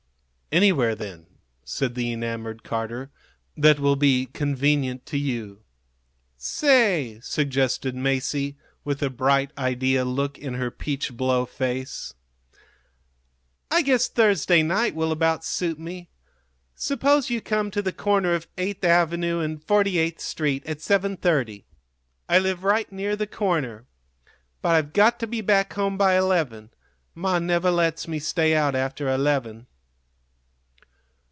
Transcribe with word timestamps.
"Anywhere, 0.53 0.95
then," 0.95 1.27
said 1.63 1.95
the 1.95 2.11
enamored 2.11 2.61
Carter, 2.63 3.09
"that 3.55 3.79
will 3.79 3.95
be 3.95 4.25
convenient 4.33 5.05
to 5.05 5.17
you." 5.17 5.61
"Say," 6.35 7.21
suggested 7.23 7.95
Masie, 7.95 8.57
with 8.83 9.01
a 9.01 9.09
bright 9.09 9.51
idea 9.57 10.03
look 10.03 10.37
in 10.37 10.55
her 10.55 10.69
peach 10.69 11.15
blow 11.15 11.45
face; 11.45 12.15
"I 13.71 13.81
guess 13.81 14.09
Thursday 14.09 14.61
night 14.61 14.93
will 14.93 15.13
about 15.13 15.45
suit 15.45 15.79
me. 15.79 16.09
Suppose 16.75 17.29
you 17.29 17.39
come 17.39 17.71
to 17.71 17.81
the 17.81 17.93
corner 17.93 18.33
of 18.35 18.49
Eighth 18.57 18.83
Avenue 18.83 19.39
and 19.39 19.63
Forty 19.63 19.97
eighth 19.99 20.19
Street 20.19 20.65
at 20.65 20.79
7:30. 20.79 21.63
I 22.27 22.39
live 22.39 22.65
right 22.65 22.91
near 22.91 23.15
the 23.15 23.25
corner. 23.25 23.85
But 24.61 24.75
I've 24.75 24.91
got 24.91 25.17
to 25.21 25.27
be 25.27 25.39
back 25.39 25.71
home 25.71 25.97
by 25.97 26.17
eleven. 26.17 26.71
Ma 27.15 27.39
never 27.39 27.71
lets 27.71 28.05
me 28.05 28.19
stay 28.19 28.53
out 28.53 28.75
after 28.75 29.07
eleven." 29.07 29.67